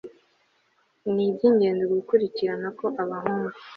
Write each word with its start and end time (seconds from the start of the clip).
ni 1.13 1.23
iby'ingenzi 1.29 1.83
gukurikirana 1.93 2.67
ko 2.79 2.85
abahungu 3.03 3.57